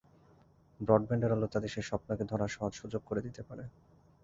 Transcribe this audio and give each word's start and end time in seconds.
ব্রডব্যান্ডের 0.79 1.35
আলো 1.35 1.47
তাদের 1.47 1.69
সেই 1.69 1.85
স্বপ্নকে 1.89 2.23
ধরার 2.31 2.53
সহজ 2.55 2.73
সুযোগ 2.73 3.01
করে 3.05 3.21
দিতে 3.25 3.41
পারে। 3.43 3.63